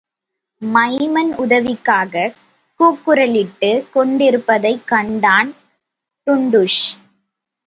Maiman 0.61 1.33
உதவிக்காகக் 1.37 2.33
கூக்குரலிட்டுக் 2.79 3.89
கொண்டிருப்பதைக் 3.89 4.87
கண்டான் 4.87 5.51
டுன்டுஷ். 6.27 6.81